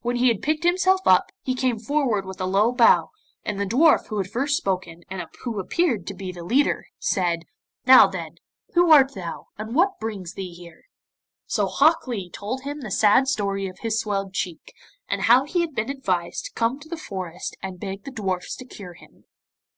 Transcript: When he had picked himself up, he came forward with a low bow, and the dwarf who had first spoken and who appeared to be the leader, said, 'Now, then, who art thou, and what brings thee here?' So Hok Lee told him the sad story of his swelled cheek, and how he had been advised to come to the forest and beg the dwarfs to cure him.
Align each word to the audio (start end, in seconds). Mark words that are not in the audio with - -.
When 0.00 0.16
he 0.16 0.28
had 0.28 0.40
picked 0.40 0.64
himself 0.64 1.02
up, 1.04 1.30
he 1.42 1.54
came 1.54 1.78
forward 1.78 2.24
with 2.24 2.40
a 2.40 2.46
low 2.46 2.72
bow, 2.72 3.10
and 3.44 3.60
the 3.60 3.66
dwarf 3.66 4.06
who 4.06 4.16
had 4.16 4.30
first 4.30 4.56
spoken 4.56 5.02
and 5.10 5.28
who 5.42 5.60
appeared 5.60 6.06
to 6.06 6.14
be 6.14 6.32
the 6.32 6.42
leader, 6.42 6.86
said, 6.98 7.42
'Now, 7.84 8.06
then, 8.06 8.36
who 8.72 8.90
art 8.90 9.12
thou, 9.12 9.48
and 9.58 9.74
what 9.74 10.00
brings 10.00 10.32
thee 10.32 10.54
here?' 10.54 10.84
So 11.44 11.66
Hok 11.66 12.06
Lee 12.06 12.30
told 12.30 12.62
him 12.62 12.80
the 12.80 12.90
sad 12.90 13.28
story 13.28 13.68
of 13.68 13.80
his 13.80 14.00
swelled 14.00 14.32
cheek, 14.32 14.72
and 15.06 15.24
how 15.24 15.44
he 15.44 15.60
had 15.60 15.74
been 15.74 15.90
advised 15.90 16.44
to 16.46 16.52
come 16.54 16.80
to 16.80 16.88
the 16.88 16.96
forest 16.96 17.54
and 17.62 17.78
beg 17.78 18.04
the 18.04 18.10
dwarfs 18.10 18.56
to 18.56 18.64
cure 18.64 18.94
him. 18.94 19.26